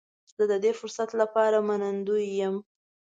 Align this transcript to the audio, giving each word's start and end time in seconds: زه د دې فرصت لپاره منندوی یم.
زه 0.37 0.43
د 0.51 0.53
دې 0.63 0.71
فرصت 0.79 1.09
لپاره 1.21 1.57
منندوی 1.67 2.25
یم. 2.39 2.55